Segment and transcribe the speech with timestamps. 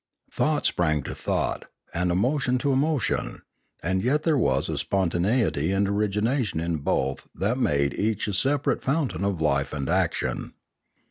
[0.31, 3.43] Thought sprang to thought, and emotion to emotion,
[3.83, 8.81] and yet there was a spontaneity and origination in both that made each a separate
[8.81, 10.53] fountain of life and action.